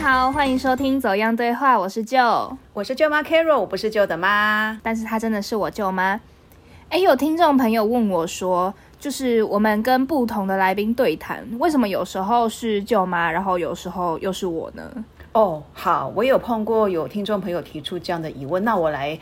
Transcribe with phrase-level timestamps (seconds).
[0.00, 6.18] 好，欢迎收听《走样对话》，我是舅，我是舅妈 Carol，我不是舅的妈，但是她真的是我舅妈。
[6.88, 14.90] 哎，有听众朋友问我说，就是我们跟不同的来宾对谈，为什么有时候是舅妈，然后有时候又是我呢？
[15.32, 19.18] 哦，好，我有碰过有听众朋友提出这样的疑问，那我来。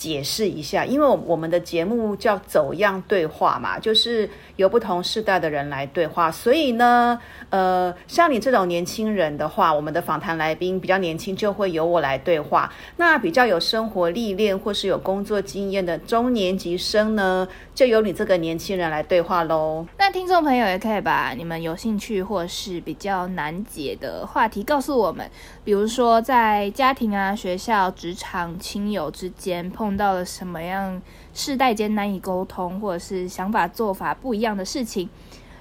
[0.00, 19.86] 解释一下，因为我们的节目叫“走样对话”嘛，就是由不同世代的人来对话，所以呢，呃，像你这种年轻人的话，我们的访谈来宾比较年轻，就会由我来对话；那比较有生活历练或是有工作经验的中年级生呢，就由你这个年轻人来对话喽。
[19.98, 25.30] 那听众朋友也可以把你们有兴趣或是比较难解的话题告诉我们，
[25.62, 29.89] 比如说在家庭啊、学校、职场、亲友之间碰。
[29.90, 31.02] 碰到了什么样
[31.34, 35.08] 世代间难以沟通，或者是想法做法不一样的事情，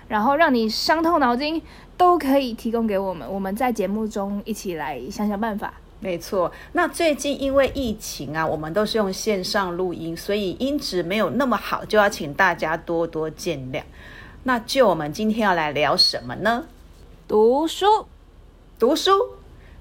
[0.08, 1.60] 然后让你伤透脑筋，
[1.98, 3.28] 都可以提供给我们。
[3.28, 5.74] 我们在节目中一起来想想办法。
[6.00, 13.82] 没错，那最近因为疫情啊，我们都是用线上录音，所以音质没有那么好，就要请大家多多见谅。
[14.44, 16.66] 那就我们今天要来聊什么呢？
[17.28, 18.06] 读书，
[18.78, 19.12] 读书，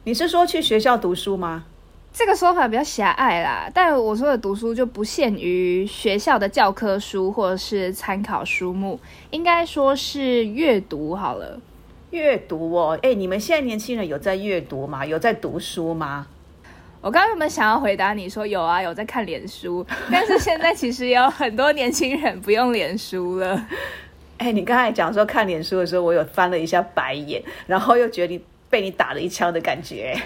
[0.04, 1.66] 你是说去学校读书吗？
[2.12, 8.98] 这个说法比较狭隘啦，但我说的读书就不限于学校的教科书或者是参考书目，
[9.30, 11.60] 应该说是阅读好了。
[12.10, 15.06] 阅读哦，哎，你们现在年轻人有在阅读吗？
[15.06, 16.26] 有在读书吗？
[17.00, 23.64] 我刚刚有没有想要回答你说有啊，有在看脸书， 但是现在其实有很多年轻人不用脸书了。
[24.38, 28.44] 哎，你刚才讲说看脸书的时候，我有翻了一下白眼，然后又觉得。
[28.70, 30.16] 被你打了一枪的感觉，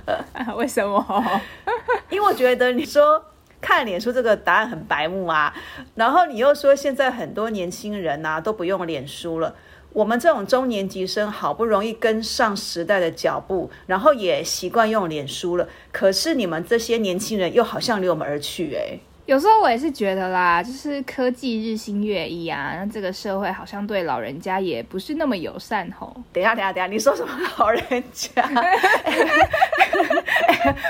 [0.56, 1.40] 为什么？
[2.10, 3.24] 因为我觉得你说
[3.60, 5.54] 看脸书这个答案很白目啊，
[5.94, 9.54] 然后你又说现在很多年轻人呐都不用脸书了，
[9.92, 18.98] 我们这种中年级生好不容易跟上时代的脚步，然后也习惯用脸书了，可是你们这些年轻人又好像离我们而去哎。
[19.26, 26.16] 有时候我也是觉得啦，就是科技日新月异啊，那这个社会好像对老人家也不是那么友善吼。
[26.32, 27.82] 等下，等下，等下，你说什么老人
[28.12, 28.44] 家？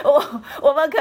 [0.04, 0.98] 我我们可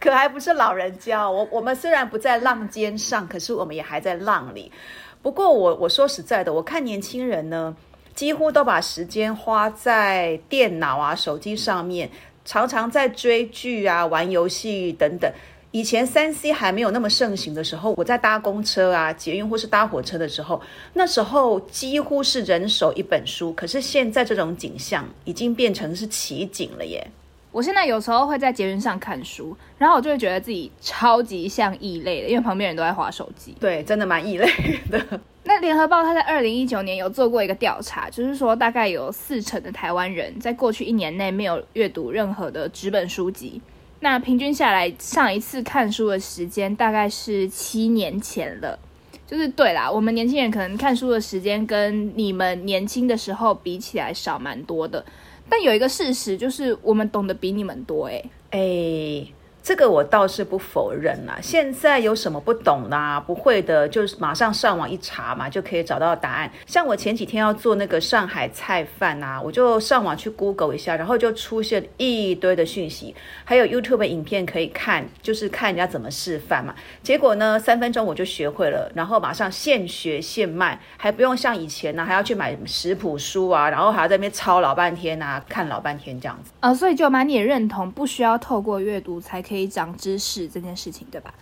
[0.00, 4.72] 可还不是老人家，我我们虽然不在浪尖上，可是我们也还在浪里。
[5.20, 7.76] 不过我我说实在的，我看年轻人呢，
[8.14, 12.08] 几乎都把时间花在电脑啊、手机上面，
[12.46, 15.30] 常常在追剧啊、玩游戏等等。
[15.72, 20.60] 以前三 C 还没有那么盛行的时候，我在搭公车啊、捷运或是搭火车的时候，
[20.94, 23.52] 那时候几乎是人手一本书。
[23.52, 27.08] 可是现在这种景象已经变成是奇景了耶！
[27.52, 33.54] 我现在有时候会在捷运上看书，然后我就会觉得自己超级像异类的，因为旁边人都在划手机。
[33.60, 34.46] 对，真的蛮异类
[34.90, 35.20] 的。
[35.44, 43.60] 那联合报它在二零一九年有做过一个调查，就是说大概有四成的台湾人在过去一年内没有阅读任何的纸本书籍。
[44.00, 48.78] 那平均下来，上一次看书的时间大概是七年前了。
[49.26, 55.04] 就是对啦，我们年轻人可能看书的时间跟你们年轻的时候比起来少蛮多的。
[55.48, 59.32] 但有一个事实就是，我们懂得比你们多，诶诶。
[59.62, 61.38] 这个我倒是不否认啦。
[61.42, 66.50] 现在有什么不懂啦、不会的，就是马上上网一查嘛，就可以找到答案。
[66.66, 76.74] 像我前几天要做那个上海菜饭啊，我就上网去 Google 一下，然后就出现一堆的讯息，还有 YouTube 影片可以看，就是看人家怎么示范嘛。
[77.02, 86.50] 结果呢，三分钟我就学会了，然后马上现学现卖，还不用像以前呢，还要去买食谱书啊，然后还要在那边抄老半天啊，看老半天这样子。
[86.60, 89.44] 啊，所以就蛮你也认同，不需要透过阅读才。
[89.50, 91.32] 可以长知识这件事情，对吧？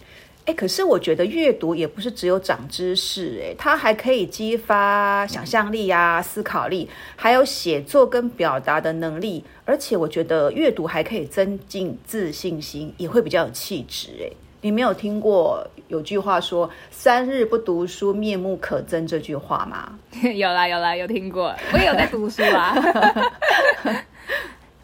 [0.44, 9.44] 哎，可是我觉得阅读也不是只有长知识，哎，它还可以激发想象力啊、思考力，还有写作跟表达的能力。
[9.66, 14.08] 而且我觉得阅读还可以增进自信心，也会比较有气质。
[14.22, 14.32] 哎，
[14.62, 19.98] 你没有听过有句话说“三日不读书，面目可憎”这句话吗？
[20.34, 21.54] 有啦，有啦，有听过。
[21.74, 22.74] 我也有在读书啊。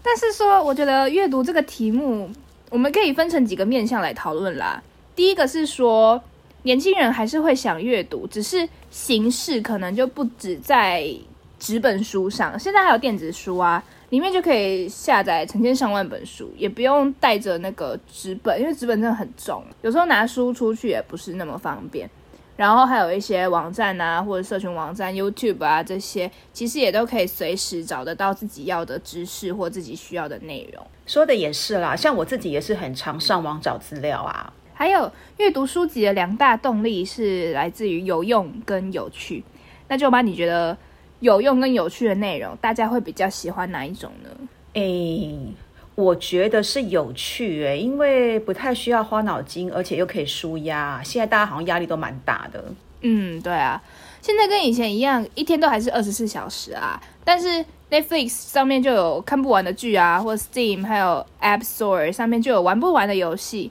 [0.02, 2.28] 但是说，我觉得阅读这个题目。
[2.70, 4.82] 我们可以分成几个面向来讨论啦。
[5.14, 6.22] 第一个是说，
[6.62, 11.08] 年轻人还是会想阅读，只是形式可能就不止在
[11.58, 22.10] 纸本书上，现在还有电子书啊，里面就可以下载成千上万本书，也不用带着那个纸本，因为纸本真的很重，有时候拿书出去也不是那么方便。
[22.56, 30.86] 然后还有一些网站啊，或者社群网站、YouTube 啊这些，其实也都可以随时找得到自己要的知识或自己需要的内容。
[31.06, 34.52] 说的也是啦，像我自己也是很常上网找资料啊。
[34.72, 39.44] 还有阅读书籍的两大动力是来自于有用跟有趣。
[39.86, 40.76] 那就把你觉得
[41.20, 44.30] 有用跟有趣的内容，大家会比较喜欢哪一种呢？
[44.72, 45.38] 诶，
[45.94, 51.02] 我觉得是有趣诶，因为不太需要花脑筋，而且又可以舒压。
[51.04, 52.64] 现在大家好像压力都蛮大的。
[53.02, 53.80] 嗯，对啊，
[54.24, 56.98] 现在跟以前一样，一天都还是二十四小时啊。
[57.26, 63.70] 但是 Netflix 上面就有看不完的剧啊，或 Steam 还有 App Store 上面就有玩不完的游戏。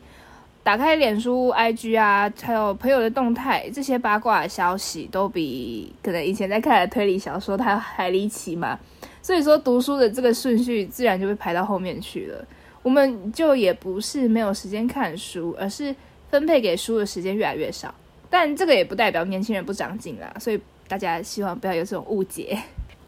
[0.62, 8.78] 打开脸书、IG 啊，还有朋友的动态，这些八卦消息都比可能以前在看的推理小说它还离奇嘛。
[9.24, 12.46] 所以说，读书的这个顺序自然就被排到后面去了。
[12.84, 15.96] 我们就也不是没有时间看书，而是
[16.30, 17.92] 分配给书的时间越来越少。
[18.34, 22.58] 但这个也不代表年轻人不长进啦，所以大家希望不要有这种误解。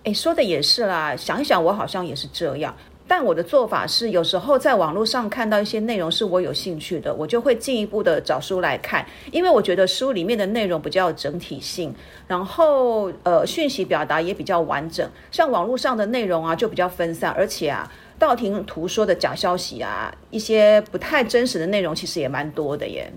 [0.04, 2.72] 哎，说的也是啦，想一想，我好像也是这样。
[3.08, 11.92] 但我的做法是，有时候在网络上看到一些内容是我有兴趣的，我就会进一步的找书来看，因为我觉得书里面的内容比较有整体性，
[12.28, 15.10] 然后呃讯息表达也比较完整。
[15.32, 23.12] 像网络上的内容啊，就比较分散，而且啊道听途说的假消息啊，一些不太真实的内容，其实也蛮多的耶。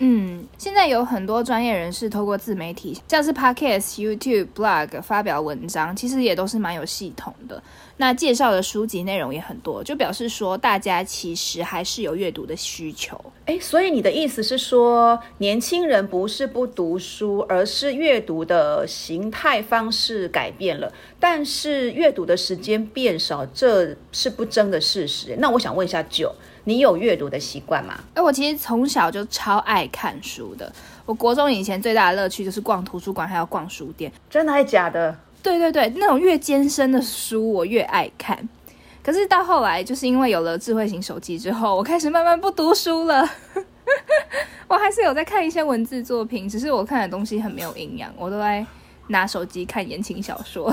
[0.00, 7.60] 嗯，现在有很多专业人士透过自媒体，像是 Podcast、YouTube、Blog 发表文章，其实也都是蛮有系统的。
[7.96, 13.20] 那介绍的书籍内容也很多，就表示说大家其实还是有阅读的需求。
[13.46, 25.34] 哎，所以你的意思是说，年轻人不是不读书，而是阅读的形态方式改变了，但是阅读的时间变少，这是不争的事实。
[25.40, 26.32] 那我想问一下九。
[26.68, 27.98] 你有阅读的习惯吗？
[28.12, 30.70] 哎，我其实从小就超爱看书的。
[31.06, 34.12] 我国中以前最大的乐趣就是逛图书馆，还要逛书店。
[34.28, 35.16] 真的还是假的？
[35.42, 38.46] 对对对，那种越艰深的书我越爱看。
[39.02, 43.26] 可是到后来，就是因为有了智慧型手机之后，我开始慢慢不读书了。
[44.68, 48.66] 我还是有在看一些文字作品，只是我看的东西很没有营养，我都在
[49.06, 50.70] 拿手机看言情小说。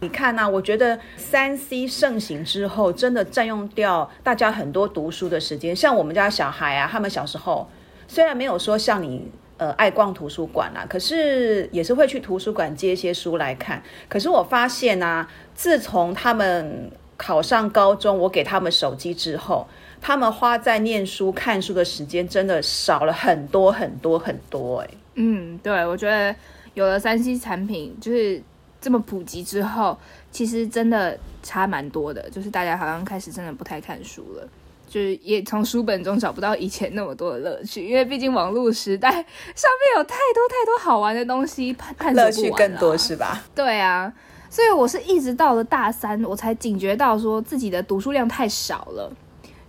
[0.00, 5.74] 你看呐，我觉得三 C 盛行之后，真的占用掉大家很多读书的时间。
[5.74, 7.66] 像我们家小孩啊，他们小时候
[8.06, 13.82] 虽然没有说像你呃爱逛图书馆啦，可是也是会去图书馆借一些书来看。
[14.06, 19.66] 可是我发现啊，自从他们考上高中，我给他们手机之后，
[20.02, 24.80] 他们花在念书、看书的时间真的少了很多很多很多。
[24.80, 26.34] 哎，嗯，对，我觉得
[26.74, 28.42] 有了三 C 产品，就是。
[28.84, 29.96] 这么普及之后，
[30.30, 32.28] 其实真的差蛮多的。
[32.28, 34.46] 就是大家好像开始真的不太看书了，
[34.86, 37.88] 就是也从书本中找不到以前那么多的乐趣。
[37.88, 41.74] 因为毕竟网络时代上面有太多太多好玩的东西，
[42.12, 43.42] 乐趣更多是吧？
[43.54, 44.12] 对啊，
[44.50, 49.10] 所以我是一直到了大三，我才警觉到说自己的读书量太少了，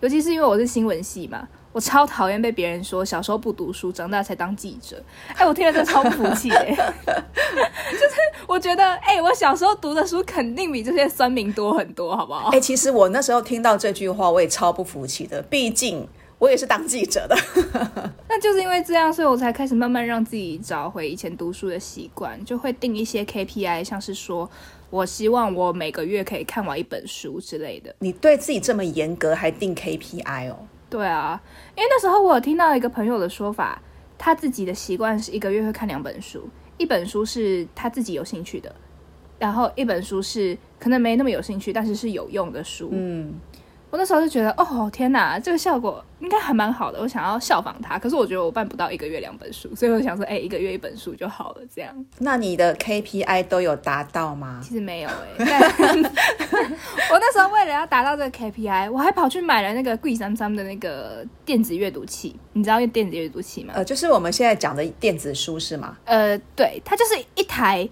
[0.02, 1.48] 尤其是因为我是新闻系嘛。
[1.76, 5.04] 我超讨厌被别人说小时候不读书，长大才当记者。
[5.36, 6.70] 哎，我听了这超不服气哎！
[6.72, 8.16] 就是
[8.48, 12.48] 我觉得，哎，我小时候读的书肯定比这些酸民多很多，好不好？
[12.56, 15.42] 哎，其实我那时候听到这句话，我也超不服气的。
[15.50, 16.08] 毕竟
[16.40, 17.36] 我也是当记者的。
[18.30, 24.50] 那就是因为这样，所以我才开始慢慢让自己找回以前读书的习惯，就会定一些 KPI，像是说
[24.90, 27.94] 我希望我每个月可以看完一本书之类的。
[28.00, 30.56] 你对自己这么严格，还定 KPI 哦？
[30.96, 31.42] 对啊，
[31.76, 33.82] 因为那时候我有听到一个朋友的说法，
[34.18, 36.48] 他自己的习惯是一个月会看两本书，
[36.78, 38.74] 一本书是他自己有兴趣的，
[39.38, 42.90] 然后一本书是可能没那么有兴趣，但是是有用的书。
[42.94, 43.34] 嗯。
[43.96, 47.98] 我那时候就觉得，哦天哪，这个效果应该还蛮好的，我想要效仿他。
[47.98, 51.62] 可是我觉得我办不到一个月两本书，所以我想说，哎，一个月一本书就好了。
[51.74, 54.60] 这样，那你的 KPI 都有达到吗？
[54.62, 55.38] 其实没有哎。
[57.10, 62.38] 我那时候为了要达到这个 KPI，我还跑去买了那个贵三三的那个电子阅读器。
[62.52, 63.76] 你知道用电子阅读器吗？
[63.78, 65.98] 呃，就是我们现在讲的电子书是吗？
[66.04, 67.88] 呃，对，它就是一台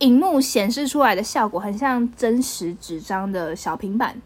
[0.00, 4.20] 荧幕显示出来的效果很像真实纸张的小平板。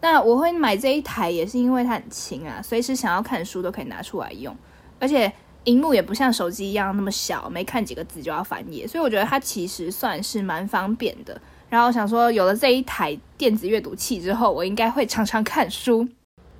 [0.00, 4.56] 那我会买这一台，也是因为它很轻啊，随时想要看书都可以拿出来用，
[5.00, 5.30] 而且
[5.64, 11.38] 荧幕也不像手机一样那么小，没看几个字就要翻页，所以我觉得它其实算是蛮方便的。
[11.68, 16.08] 然后想说，有了这一台电子阅读器之后，我应该会常常看书。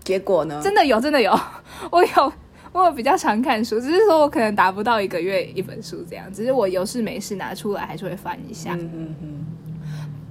[0.04, 0.60] 结果呢？
[0.62, 1.32] 真的有，真的有，
[1.90, 2.32] 我有，
[2.72, 8.74] 我有比较常看书，只是说我可能达不到一个月一本书这样，只是我有事没事拿出来还是会翻一下。
[8.74, 9.46] 嗯嗯嗯。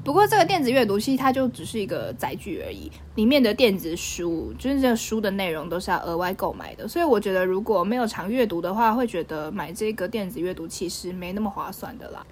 [0.07, 12.25] 不过这个电子阅读器它就只是一个载具而已，里面的电子书就是这个书的内容都是要额外购买的，所以我觉得如果没有常阅读的话，会觉得买这个电子阅读器是没那么划算的啦。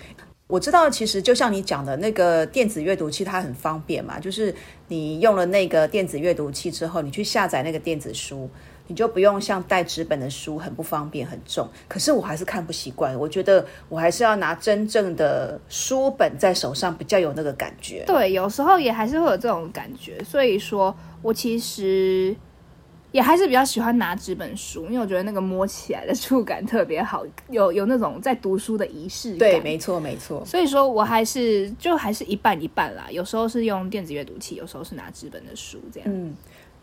[0.47, 4.55] 我知道，其实就像你讲的那个电子阅读器，它很方便嘛，就是
[4.87, 8.49] 你用了那个电子阅读器之后，你去下载那个电子书，
[8.87, 11.67] 你就不用像带纸本的书很不方便很重。
[11.87, 18.03] 可是我还是看不习惯，我觉得我还是要拿真正的书本在手上比较有那个感觉。
[18.05, 22.35] 对，有时候也还是会有这种感觉，所以说我其实
[23.11, 29.39] 也还是比较喜欢拿纸本书，因为我觉得那个摸起来的触感特别好，有有那种在读书的仪式感。
[29.39, 30.43] 对，没错，没错。
[30.45, 36.09] 所以说我还是就还是一半一半啦，有时候是用电子阅读器，有时候是拿纸本的书这样。
[36.11, 36.35] 嗯，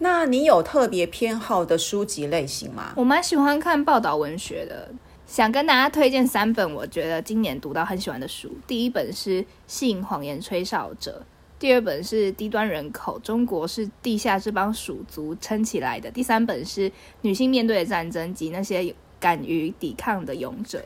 [0.02, 2.92] 那你有特别偏好的书籍类型吗？
[2.96, 4.88] 我蛮喜欢看报道文学的，
[5.28, 8.50] 想跟大家推荐三本我觉得今年读到很喜欢的书。
[8.66, 11.24] 第一本是《性谎言吹哨者》，
[11.60, 16.90] 第二本是《低端人口：中国是地下这帮鼠族撑起来的》，第三本是
[17.20, 20.78] 《女性面对的战争及那些敢于抵抗的勇者》。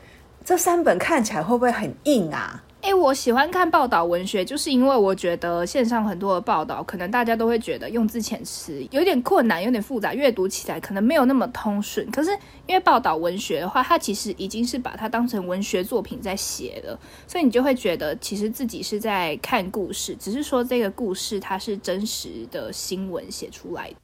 [0.45, 2.63] 这三本看起来会不会很硬啊？
[2.87, 12.09] 诶，我喜欢看报道文学，就是因为我觉得线上很多的报道，可能大家都会觉得用字遣词有点困难，有点复杂，阅读起来可能没有那么通顺。
[12.09, 12.31] 可是
[12.65, 23.95] 因为报道文学的话，它其实已经是把它当成文学作品在写了，所以你就会觉得其实自己是在看故事，只是说这个故事它是真实的新闻写出来的。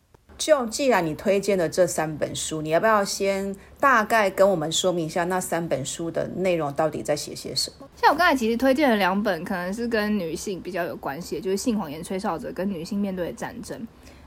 [0.46, 7.88] 就既然你推荐了这三本书，你要不要先大概跟我们说明一下那三本书的内容到底在写些什么？
[7.96, 13.80] 像我刚才其实推荐了两本，可能是跟女性比较有关系，就是《性谎言吹哨者》跟《女性面对的战争》。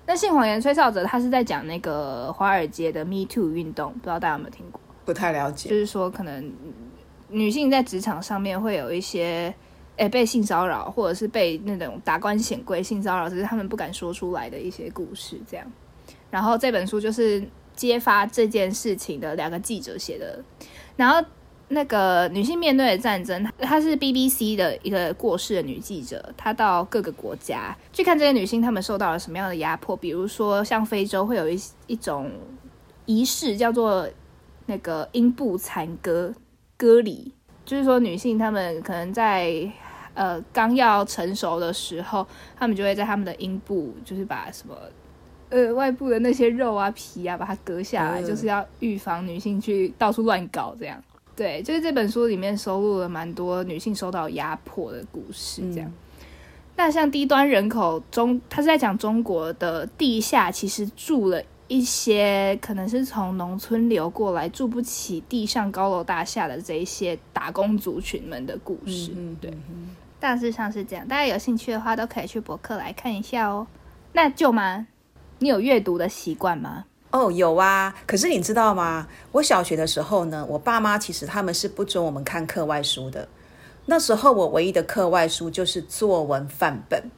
[0.07, 4.81] 那《性谎言吹哨者》他是在讲那个华尔街的 Me Too 运动，不知道大家有没有听过？
[5.05, 5.69] 不太了解。
[5.69, 6.51] 就是说，可能
[7.29, 9.55] 女性在职场上面会有一些，
[9.97, 15.71] 诶被性骚扰，或者是被那种达官显贵性骚扰，只是他们不敢说出来的一些故事，这样。
[16.31, 17.43] 然后这本书就是
[17.75, 20.43] 揭发这件事情的两个记者写的。
[20.97, 21.23] 然后
[21.69, 29.97] 那个女性面对的战争，她是 BBC 的一个过世的女记者，她到各个国家去看这些女性，她们受到了什么样的压迫。
[29.97, 32.31] 比如说像非洲会有一一种
[33.05, 34.09] 仪式叫做
[34.67, 36.33] 那个阴部残割
[36.77, 39.71] 割礼，就是说女性她们可能在
[40.15, 44.75] 呃刚要成熟的时候，她们就会在她们的阴部就是把什么。
[45.49, 51.01] 呃，外部的那些肉啊、皮啊，把它割下来，就是要预防女性去到处乱搞这样。
[51.37, 55.93] 对，就是这本书里面收录了蛮多女性受到压迫的故事这样。
[56.75, 69.13] 那像低端人口中，他是在讲中国的地下其实住了一些可能是从农村流过来、住不起地上高楼大厦的这一些打工族群们的故事。
[69.41, 69.53] 对，
[70.19, 71.07] 大致上是这样。
[71.07, 73.67] 大家有兴趣的话，都可以去博客来看一下哦。
[74.13, 74.87] 那舅妈。
[75.39, 76.85] 你有阅读的习惯吗？
[77.11, 77.95] 哦，有啊。
[78.07, 79.07] 可是你知道吗？
[79.33, 83.29] 我小学的时候呢，我爸妈其实他们是不准我们看课外书的。
[83.85, 87.11] 那时候我唯一的课外书就是作文范本，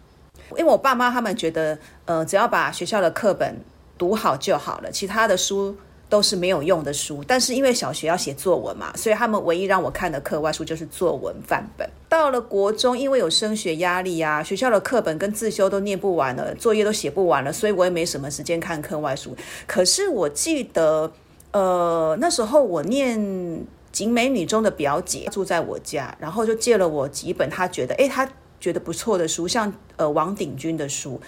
[0.51, 3.61] 因为我爸妈他们觉得，呃，只要把学校的课本
[3.97, 5.77] 读好就好了，其他的书。
[6.09, 11.89] 都是没有用的书，但是因为小学要写作文嘛，所以他们唯一让我看的课外书就是作文范本。
[12.09, 19.37] 到了国中，因为有升学压力啊，学校的课本跟自修都念不完了，作业都写不完了，所以我也没什么时间看课外书。
[19.67, 21.13] 可是我记得，
[21.53, 28.27] 呃，那时候我念景美女中的表姐住在我家，然后就借了我几本她觉得诶，她
[28.59, 31.21] 觉得不错的书，像呃王鼎钧的书。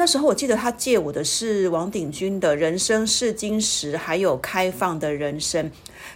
[0.00, 5.66] 那时候我记得他借我的是王鼎钧的《人生是金石》，还有《开放的人生》。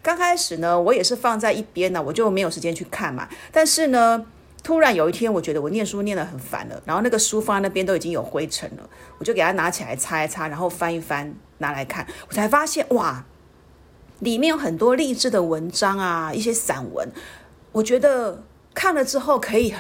[0.03, 3.29] 刚开始呢，我也是放在一边呢，我就没有时间去看嘛。
[3.53, 4.25] 但是呢，
[4.63, 8.89] 突然有一天，我觉得我念书念得很烦了，然后那个书放在那边都已经有灰尘了，
[9.19, 13.27] 我就给它拿起来擦一擦，然后翻一翻，拿来看，我才发现哇，
[14.21, 17.07] 里面有很多励志的文章啊，一些散文，
[17.73, 19.75] 我觉得看了之后可以。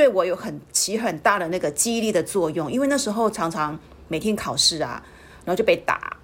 [0.00, 3.78] 对我有很起很大的那个激励的作用，因为那时候常常
[4.08, 5.02] 每天考试啊，
[5.44, 6.16] 然后就被打，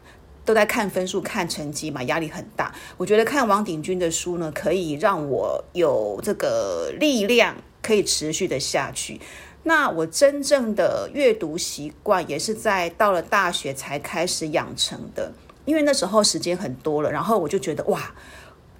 [0.47, 2.75] 都在看分数、看成绩嘛，压力很大。
[2.97, 9.21] 我觉得看王鼎钧的书呢，可以让我有这个力量，可以持续的下去。
[9.64, 15.30] 那我真正的阅读习惯也是在到了大学才开始养成的，
[15.66, 18.14] 因为那时候时间很多了，然后我就觉得哇，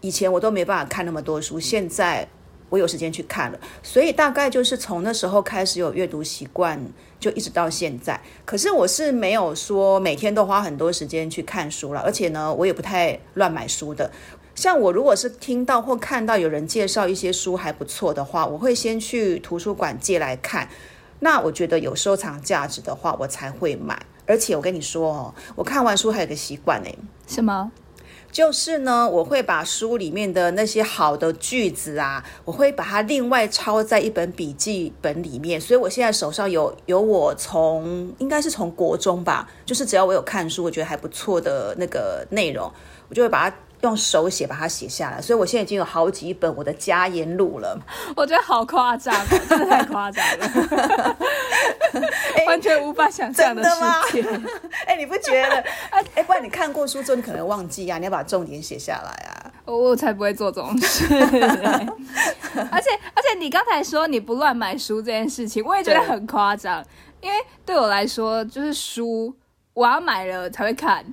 [0.01, 2.27] 以前我都没办法看那么多书，现在。
[2.69, 6.81] 我有时间去看了，所以大概就是从那时候开始有阅读习惯，
[7.21, 8.21] 就一直到现在。
[8.45, 14.11] 可是我是没有说每天都花很多时间去看书了，而且呢，我也不太乱买书的。
[14.55, 20.69] 像我如果是听到或看到有人介绍一些书还不错的话，我会先去图书馆借来看。
[21.21, 24.01] 那我觉得有收藏价值的话，我才会买。
[24.27, 26.91] 而且我跟你说哦，我看完书还有个习惯呢，
[27.27, 27.71] 什么？
[28.37, 35.59] 就是呢，我会把书里面的那些好的句子啊，我会把它另外抄在一本笔记本里面。
[35.59, 42.71] 所以我现在手上有有我从应该是从国中吧，就是只要我有看书，我觉得还不错的那个内容，
[43.09, 43.57] 我就会把它。
[43.87, 47.79] 用手写把它写下来，所以我现在已经有好几本我的家言录了。
[48.17, 49.15] 我觉得好夸张，
[49.49, 51.17] 真的太夸张了，
[52.47, 54.29] 完全无法想象的世界。
[54.87, 55.65] 哎，你不觉得？
[56.15, 59.53] 哎，不然你看过书之后，你可能忘记啊，你要把重点写下来啊。
[59.65, 61.07] 我才不会做这种事。
[61.13, 66.85] 而且而且，你刚才说你不乱买书这件事情，我也觉得很夸张。
[67.21, 69.35] 因为对我来说，就是书
[69.75, 71.05] 我要买了才会看。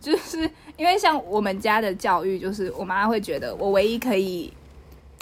[0.00, 4.52] 就是因为像我们家的教育，就是我妈会觉得我唯一可以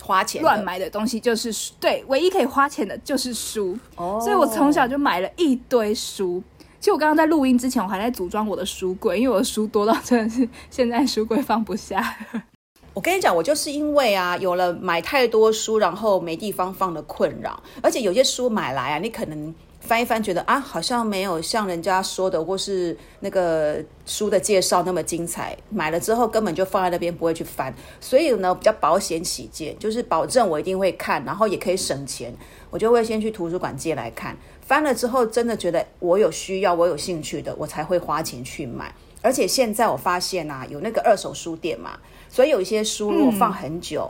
[0.02, 3.78] 花钱乱买的东西就是书，对，唯一可以花钱的就是书。
[3.96, 6.42] 哦，所以我从小就买了一堆书。
[6.78, 12.16] 其实我刚刚在录音之前，我还在组装我的书柜，因为我的书多到真的是现在书柜放不下。
[12.94, 19.54] 我跟你讲，我就是因为啊，有了买太多书，然后没地方放的困扰，而且有些书买来啊，你可能。
[19.90, 25.56] 翻一翻，觉得啊，好像没有像人家说的或是那个书的介绍那么精彩。
[25.68, 27.74] 买了之后根本就放在那边，不会去翻。
[27.98, 32.32] 所以呢，比较保险起见，就是保证我一定会看，然后也可以省钱，
[32.70, 34.36] 我就会先去图书馆借来看。
[34.60, 38.94] 翻了之后，真的觉得我有需要、我有兴趣的，我才会花钱去买。
[39.22, 44.08] 而且现在我发现啊，有那个二手书店嘛，所以有一些书如果放很久，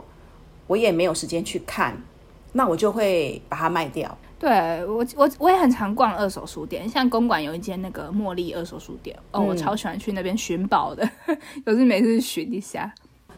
[0.67, 2.03] 我也没有时间去看，
[2.51, 4.15] 那我就会把它卖掉。
[4.41, 11.07] 对我，我我也很常逛二手书店，像公馆有一间那个茉莉二手书店，哦，我超喜欢去那边寻宝的，
[11.67, 12.91] 有时每次寻一下。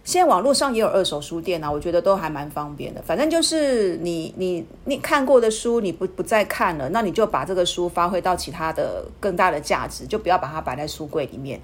[0.05, 3.01] 现在网络上也有二手书店啊，我觉得都还蛮方便的。
[3.01, 11.59] 反正就是你你你看过的书，你不不再看了，那你就把这个书发挥到其他的更大的价值，就不要把它摆在书柜里面，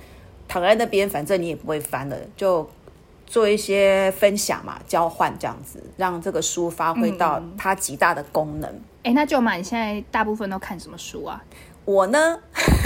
[0.50, 2.70] 躺在那边，反正你也不会翻了，就。
[3.30, 8.70] 做一些分享嘛，交换这样子，让这个书发挥到它极大的功能。
[9.04, 11.42] 哎，那舅妈，你现在大部分都看什么书啊？
[11.86, 12.40] 我呢，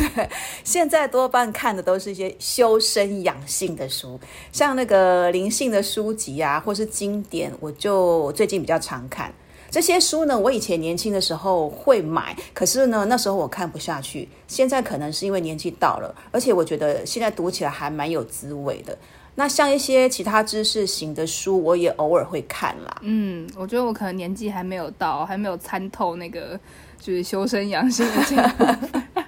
[0.63, 4.19] 现在多半看的都是一些修身养性的书，
[4.51, 9.33] 像那个灵性的书籍啊，或是经典，我就最近比较常看
[9.71, 10.37] 这些书呢。
[10.37, 14.29] 我以前年轻的时候会买，可是呢，那时候我看不下去。
[14.47, 18.97] 现在可能是因为年纪到了，而且我觉得现在读起来还蛮有滋味的。
[19.35, 22.97] 那像一些其他知识型的书，我也偶尔会看啦。
[23.01, 26.59] 嗯，我觉得我可能年纪还没有到，还没有参透那个
[26.99, 28.79] 就是修身养性的这个。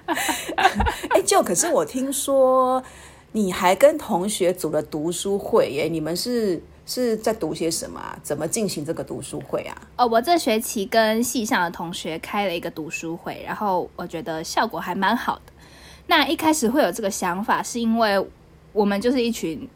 [1.10, 2.80] 哎，就可是我听说
[3.32, 5.88] 你还跟同学组了读书会耶？
[5.90, 8.00] 你们是是在读些什么？
[8.22, 9.76] 怎么进行这个读书会啊？
[9.96, 15.52] 哦，我这学期跟系上的同学开了一个读书会，然后我觉得效果还蛮好的。
[16.06, 18.24] 那一开始会有这个想法，是因为
[18.72, 19.68] 我们就是一群。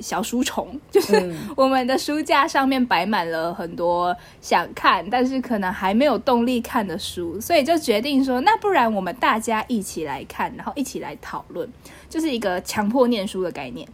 [0.00, 11.68] 小书虫， 就是我们的书架上面摆满了很多想看，但是可能还没有动力看的书，所以就决定说，那不然我们大家一起来看，然后一起来讨论，
[12.08, 13.88] 就是一个强迫念书的概念。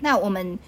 [0.00, 0.58] 那我们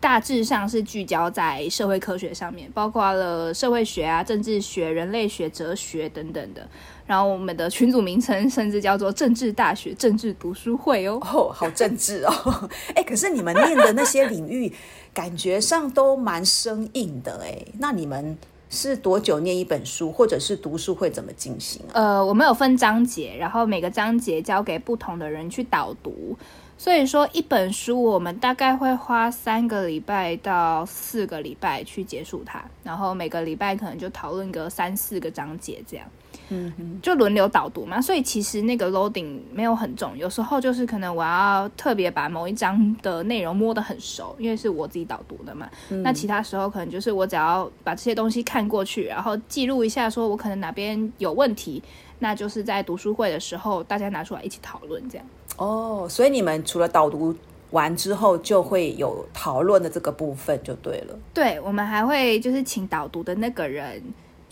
[0.00, 6.68] 大致上是聚焦在社会科学上面，包括了社会学啊、政治学、人类学、哲学等等的。
[7.06, 14.72] 然后我们的群组名称甚至叫做“政治大学政治读书会”哦，哦，好政治哦， 哎，可是你们念的那些领域，
[15.12, 17.58] 感觉上都蛮生硬的哎。
[17.78, 18.38] 那你们
[18.70, 21.82] 是多久念一本书，或者是读书会怎么进行？
[21.92, 26.36] 呃，我们有分章节，然后每个章节交给不同的人去导读，
[26.78, 36.06] 所以说一本书我们大概会花三个礼拜到四个礼拜去结束它，然后每个礼拜可能就讨论个三四个章节这样。
[36.48, 45.68] 嗯，就轮流导读嘛，所以其实那个 loading 没有很重，有时候就是可能我要特别把某一章的内容摸得很熟，因为是我自己导读的嘛。
[46.02, 51.82] 那其他时候可能就是我只要把这些东西看过去，然后记录一下，说我可能哪边有问题，
[52.18, 55.26] 那就是在读书会的时候大家拿出来一起讨论这样。
[55.56, 57.34] 哦，所以你们除了导读
[57.70, 61.18] 完之后，就会有讨论的这个部分就对了。
[61.32, 64.02] 对，我们还会就是请导读的那个人。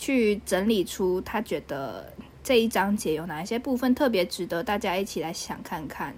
[0.01, 2.11] 去整理出他觉得
[2.43, 6.11] 这一章节有哪一些部分特别值得大家一起来想看看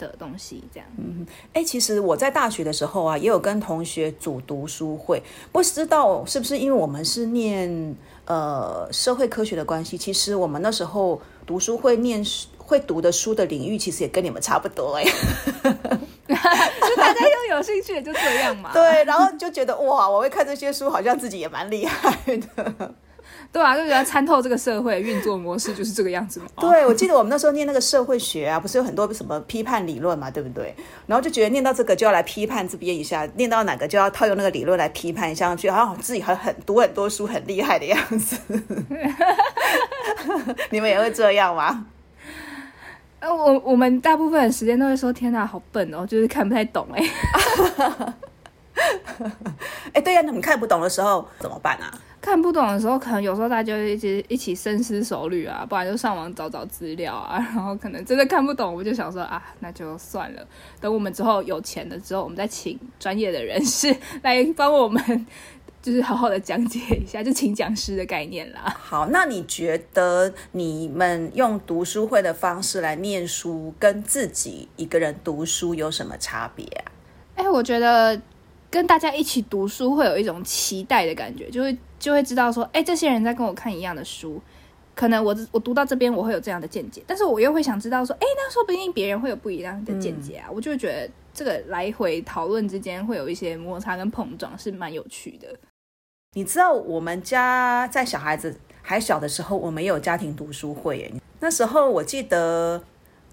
[0.00, 0.88] 的东西，这样。
[0.96, 12.20] 嗯，哎，其实我在大学的时候啊，也有跟同学组读书会，不知道是不是因为我们是念呃社会科学的关系，其实我们那时候读书会念
[12.58, 15.04] 会读的书的领域，其实也跟你们差不多哎。
[15.62, 18.72] 就大家又有兴趣，就这样嘛。
[18.72, 22.94] 对，然后就觉得哇，我会看这些书，好像自己也蛮厉害的。
[23.52, 26.46] 对啊，就觉得参透这个社会运作模式就是这个样子嘛。
[26.60, 30.72] 对，我记得我们那时候念那个社会学啊，不是有很多什么批判理论嘛，对不对？
[31.08, 38.36] 然后就觉得念到这个就要来批判这边一下，念到哪个就要套用那个理论来批判一下，觉得好像自己还很读很多书很厉害的样子。
[40.70, 41.86] 你们也会这样吗？
[43.18, 47.04] 呃，我我们大部分的时间都会说：“天哪，好笨哦，就是看不太懂。”哎，
[49.92, 51.92] 哎，对呀，那你看不懂的时候怎么办啊？
[52.20, 57.38] 看不懂的时候，可能有时候大家就一直一起深思熟虑啊，不然就上网找找资料啊。
[57.54, 60.46] 然后可能真的看不懂，我们就想说啊，那就算了。
[60.80, 65.26] 等我们之后有钱了之后，我们再请专业的人士来帮我们，
[65.80, 68.62] 就是好好的讲解一下，就请讲师的概念啦。
[68.78, 76.92] 好，那你觉得你们用读书会的方式来念书，跟自己一个人读书有什么差别啊？
[77.36, 78.20] 哎，我觉得
[78.70, 81.76] 跟大家一起读书会有一种期待的感觉，就会。
[82.00, 84.40] 就会知道说，哎，这些人在跟我看一样的书，
[84.94, 95.54] 可能我我读到这边我会有这样的见解，但是我又会想知道说，哎，那说不定别人会有不一样的见解啊，我就会觉得这个来回讨论之间会有一些摩擦跟碰撞，是蛮有趣的。
[96.32, 102.82] 你知道我们家在小孩子还小的时候，我们有家庭读书会，那时候我记得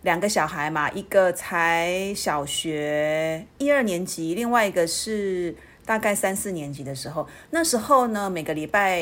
[0.07, 5.53] 两个小孩嘛，一个才小学一二年级，另外一个是。
[5.85, 8.99] 大概三四年级的时候，那时候呢，每个礼拜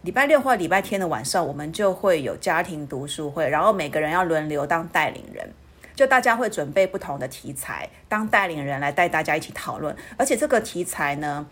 [0.00, 5.46] 礼拜六或礼拜天的晚上，我们就会有家庭读书会，然后每个人要轮流当带领人，
[5.94, 9.94] 就大家会准备不同的题材，当带领人来带大家一起讨论。
[10.16, 11.46] 而且这个题材呢，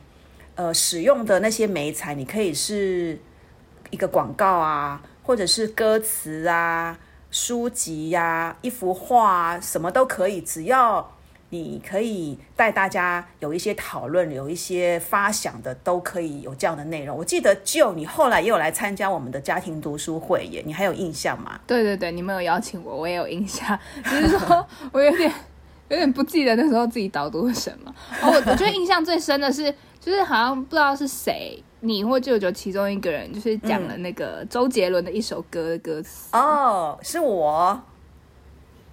[0.54, 3.18] 呃，使用的那些媒材，你可以是
[3.90, 6.98] 一个广告啊，或者是歌词啊、
[7.32, 11.10] 书籍呀、一幅画，什么都可以，只要。
[11.54, 17.14] 你可以带大家有一些讨论，有一些发想的，都可以有这样的内容。
[17.14, 21.60] 我记得就你后来也有来参加我们的家庭读书会耶，你还有印象吗？
[21.66, 23.78] 对对对，你们有邀请我，我也有印象。
[24.02, 25.30] 只是说 我有点
[25.92, 27.94] 有点不记得那时候自己导读了什么。
[28.22, 36.34] 我我觉得印象最深的是， 就是好像不知道是谁，你或舅舅其中一个人，就是讲了那个周杰伦的一首歌的歌词。
[36.34, 37.78] 哦，是我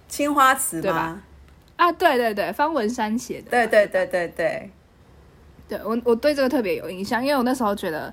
[0.08, 1.18] 青花瓷对吧？
[1.76, 3.50] 啊，对对对，方文山写的。
[3.50, 4.70] 对对对对对，
[5.66, 8.12] 对我我对这个特别有印象，因为我那时候觉得，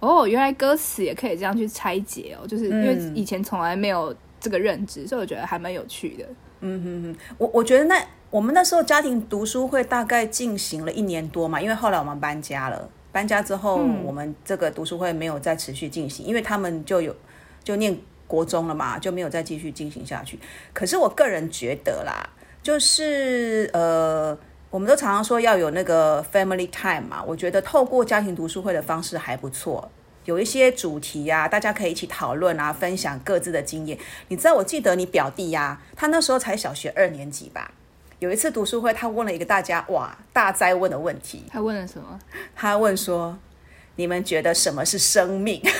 [0.00, 6.26] 哦，原来歌词也可以这样去拆解哦，就是因为以前从来没有这个认知，所以我觉得还蛮有趣的。
[6.60, 17.14] 嗯哼哼，我我觉得那我们那时候家庭读书会大概进行了一年多嘛，因为后来我们搬家了，搬家之后我们这个读书会没有再持续进行，因为他们就有
[17.62, 20.38] 就念国中了嘛，就没有再继续进行下去。
[20.72, 22.30] 可是我个人觉得啦。
[22.62, 24.36] 就是呃，
[24.70, 27.22] 我们都常常说要有那个 family time 嘛。
[27.24, 29.88] 我觉得透过家庭读书会的方式还不错，
[30.24, 33.96] 有一些主题呀，大家可以一起讨论啊，分享各自的经验。
[34.26, 37.70] 你知道，我记得你表弟呀，他那时候才小学二年级吧。
[38.18, 41.44] 有一次读书会，他问了一个大家哇大灾问的问题。
[41.52, 42.18] 他问了什么？
[42.54, 43.36] 他问说
[43.96, 45.60] ：“你们觉得什么是生命？”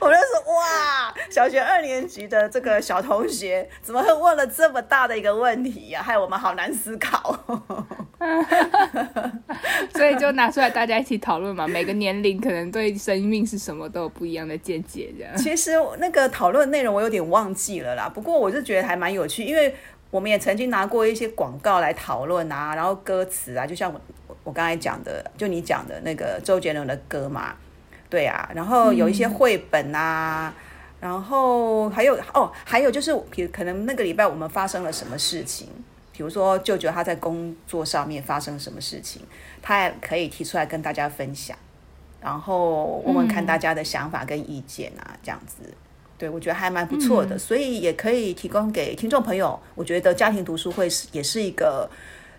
[0.00, 6.02] 我就说哇，小学二年级的这个小同学怎么会问了这么大的一个问题呀？
[6.02, 7.34] 害我们好难思考。
[9.94, 11.66] 所以就拿出来大家一起讨论嘛。
[11.66, 15.36] 每个年龄可能对生命是什么都有不一样的见解，这样。
[15.36, 18.08] 其实那个讨论内容我有点忘记了啦。
[18.08, 19.74] 不过我就觉得还蛮有趣，因为
[20.10, 24.00] 我们也曾经拿过一些广告来讨论啊，然后歌词啊，就像我
[24.44, 27.54] 我刚才讲的，就你讲的那个周杰伦的歌嘛。
[28.10, 30.52] 对啊，然后有一些绘本啊，
[31.00, 33.10] 然后还有哦，还有就是，
[33.50, 35.66] 可能那个礼拜我们发生了什么事情，
[36.12, 39.22] 比如说舅舅他在工作上面发生什么事情，
[39.60, 41.56] 他也可以提出来跟大家分享，
[42.20, 45.62] 然后问问看大家的想法跟意见啊，这样子，
[46.16, 49.58] 对我觉得还蛮不错的，所以也可以提供给听众朋友。
[49.74, 51.90] 我觉得家庭读书会是也是一个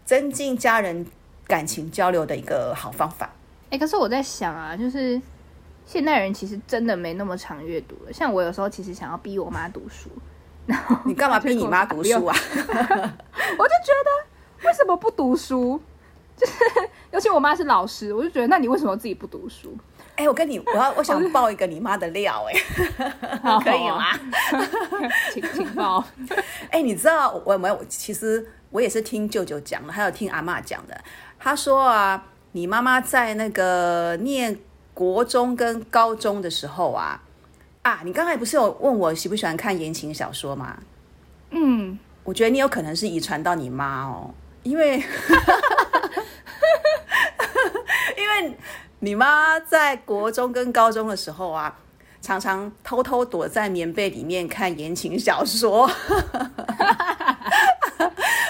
[0.06, 1.06] 增进家人
[1.48, 3.30] 感情交流的一个好方法。
[3.70, 5.22] 哎，可是我在想啊，就是。
[5.86, 8.14] 现代人其实真的没那么常阅读了。
[8.14, 10.10] 像我有时候其实想要逼我妈读书，
[10.66, 12.34] 然后你干嘛逼你妈读书啊？
[13.58, 15.82] 我就觉得为什么不读书？
[16.36, 16.54] 就是
[17.12, 19.78] 尤其我妈是老师，我就觉得那你为什么自己不读书？
[20.16, 22.54] 哎，我跟你，我要我想爆一个你妈的料，哎，
[23.64, 24.20] 可以吗？
[25.32, 26.04] 请请爆。
[26.70, 31.04] 哎，你知道我没有其实我也是听舅舅讲的，还有听阿妈讲的。
[31.40, 34.60] 他说啊，你妈妈在那个念。
[34.96, 37.20] 国中跟高中的时候啊，
[37.82, 40.78] 啊，你刚才不是有问我喜不喜欢看言情小说吗？
[41.50, 44.34] 嗯，我觉得你有可能是遗传到你妈哦，
[44.64, 44.98] 因为，
[48.18, 48.58] 因为
[49.00, 51.78] 你妈在国中跟高中的时候啊，
[52.22, 55.90] 常常偷偷躲在棉被里面看言情小说。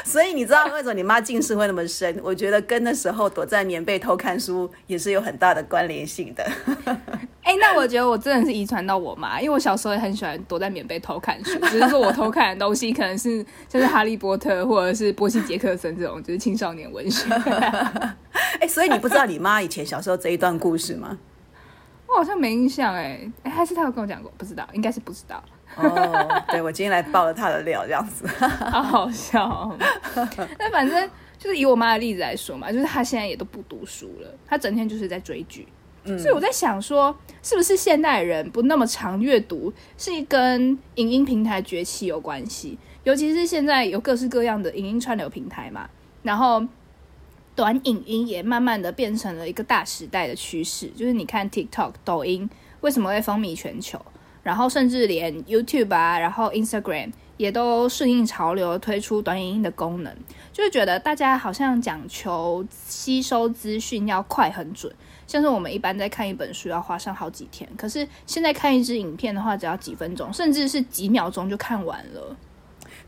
[0.05, 2.19] 所以你知道为什么你妈近视会那么深？
[2.21, 6.47] 我觉得跟那时候躲在棉被偷看书也是有很大的关联性的。
[7.43, 17.27] 哎，那我觉得我真的是遗传到我妈，因为我小时候也很喜欢躲在棉被偷看书，只是说我偷看的东西可能是就是哈利波特或者是波西杰克森这种就是青少年文学。
[18.62, 21.17] 哎，所以你不知道你妈以前小时候这一段故事吗？
[22.08, 24.32] 我好像没印象哎，哎，还是她有跟我讲过？
[24.38, 25.43] 不知道，应该是不知道。
[25.75, 28.25] 哦，对，我今天来爆了他的料，这样子，
[28.71, 29.75] 好好笑。
[30.58, 35.67] 但反正就是以我妈的例子来说嘛，就是她现在也都不读书了，她整天就是在追剧。
[36.05, 42.77] 所以我在想说，是不是现代人不那么常阅读，是跟影音平台崛起有关系？
[43.03, 45.89] 尤其是现在有各式各样的影音串流平台嘛，
[46.21, 46.65] 然后
[47.55, 50.87] 短影音也慢慢的变成了一个大时代的趋势。
[50.95, 52.49] 就是你看 TikTok、抖音
[52.81, 53.99] 为什么会风靡全球？
[54.41, 60.13] 然后甚至连 YouTube 啊，然后 Instagram 也都顺应潮流推出短影音的功能，
[60.52, 64.93] 就是觉得大家好像讲求吸收资讯要快很准，
[65.26, 72.36] 像是我们一般在看一本书要花上好几天，可是现在看一支影片的话，只要几分钟，甚至是几秒钟就看完了。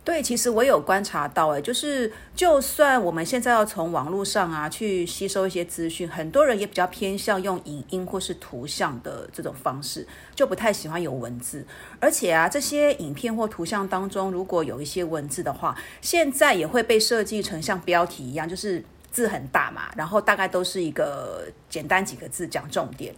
[0.06, 11.66] 对，其实我有观察到，哎，就是就算我们现在要从网络上啊去吸收一些资讯，很多人也比较偏向用影音或是图像的这种方式，就不太喜欢有文字。
[12.00, 23.12] 而且啊，这些影片或图像当中，如果有一些文字的话，现在也会被设计成像标题一样，就是字很大嘛，然后大概都是一个简单几个字讲重点。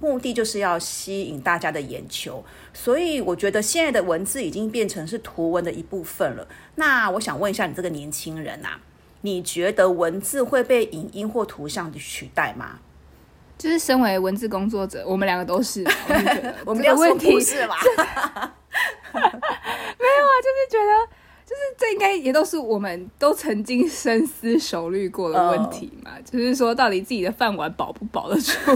[0.00, 6.46] 目的就是要吸引大家的眼球，所以我觉得现在的文字已经变成是图文的一部分了。
[6.76, 8.80] 那我想问一下你这个年轻人啊，
[9.22, 12.78] 你觉得文字会被影音或图像取代吗？
[13.58, 15.84] 就是身为文字工作者，我们两个都是，
[16.64, 17.74] 我 们两个问题是吧？
[19.12, 20.92] 没有啊，就是觉得，
[21.48, 26.10] 就是这应该也都是我们都曾经深思熟虑过的问题嘛。
[26.22, 28.52] 就是说，到底自己的饭碗保不保得住？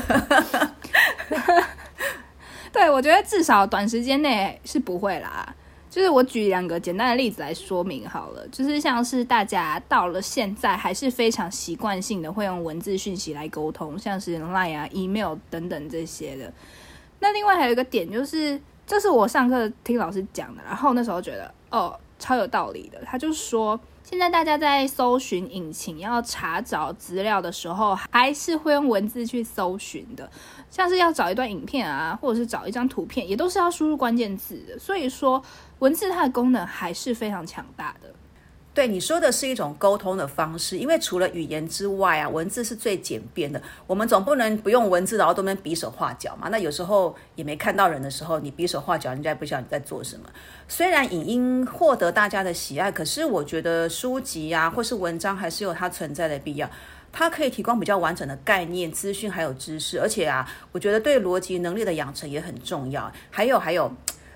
[2.72, 5.54] 对，我觉得至少短时间内是不会啦。
[5.90, 16.50] 就是我举两个简单的例子来说明好了，就是像是大家到了现在还是非常习惯性的会用文字讯息来沟通，像是 Line 啊、email 等等这些的。
[17.20, 23.02] 那另外还有一个点就是，这是我上课听老师讲的，然后那时候觉得哦超有道理的。
[23.04, 23.78] 他就说。
[24.04, 30.28] 现在大家在搜寻引擎要查找资料的时候，还是会用文字去搜寻的，
[30.68, 34.78] 像是要找一段影片啊，或者是找一张图片，也都是要输入关键字的。
[34.78, 35.42] 所以说，
[35.78, 38.12] 文字它的功能还是非常强大的。
[38.74, 43.60] 对你说的是一种沟通的方式，因为除了语言之外啊，文字是最简便的。
[43.86, 46.48] 我们总不能不用文字，然后都能比手画脚嘛。
[46.48, 50.22] 那有时候也没看到人的时候，你比手画脚，人家也不知道你在做什么。
[50.68, 56.70] 虽然影音获得大家的喜爱，可是我觉得书籍呀或是文章还是有它存在的必要。
[57.12, 63.12] 它可以提供比较完整的概念、资讯还有知识，而且啊，我觉得对逻辑能力的养成也很重要。
[63.30, 63.92] 还有还有。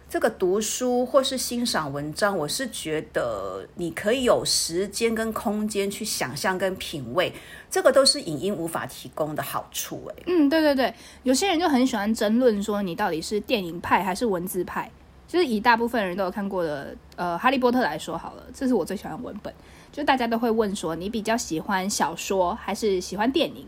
[0.09, 7.33] 这个读书或是欣赏文章，我是觉得你可以有时间跟空间去想象跟品味，
[7.69, 10.09] 这个都是影音无法提供的好处。
[10.11, 14.91] 哎，嗯，对对对，有些人就很喜欢争论说你到底是电影派还是文字派。
[15.29, 19.53] 就是以大部分人都有看过的呃《哈利波特》来说好了，这是我最喜欢的文本。
[19.91, 23.67] 就大家都会问说你比较喜欢小说还是喜欢电影？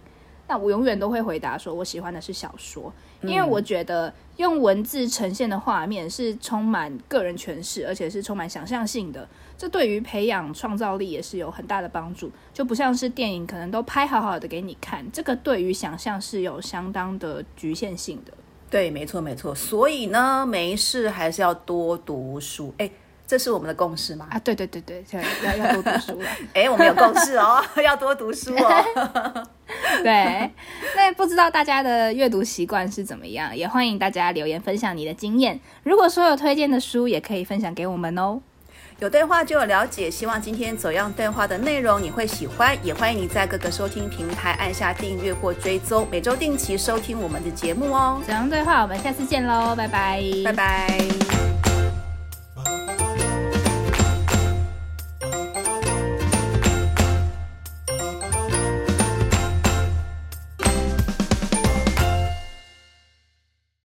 [0.49, 2.93] 那我永远都会回答说我喜欢的是小说。
[3.21, 12.31] 因为我觉得用文字呈现的画面是充满个人诠释，而且是充满想象性的，这对于培养创造力也是有很大的帮助。
[12.55, 18.33] 就不像是电影，可能都拍好好的给你看，这个对于想象是有相当的局限性的。
[18.71, 19.53] 对，没错，没错。
[19.53, 22.73] 所以呢，没事还是要多读书。
[22.79, 22.89] 哎。
[23.29, 24.27] 这是我们的共识吗？
[24.31, 25.05] 啊，对对对对，
[25.45, 26.29] 要要多读书了。
[26.55, 29.45] 哎，我们有共识哦， 要多读书哦。
[30.03, 30.51] 对，
[30.97, 33.55] 那不知道大家的阅读习惯是怎么样？
[33.55, 35.61] 也欢迎大家留言分享你的经验。
[35.83, 38.41] 如果说有推荐的书，也可以分享给我们哦。
[39.01, 42.77] 有对话就有了解，希望今天走样对话的内容你会喜欢。
[42.83, 48.23] 也欢迎你在各个收听平台按下订阅或追踪，每周定期收听我们的节目哦。
[48.27, 51.38] 走样对话，我们下次见喽，拜拜，拜拜。